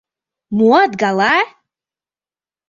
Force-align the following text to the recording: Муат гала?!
Муат 0.57 0.91
гала?! 1.01 1.33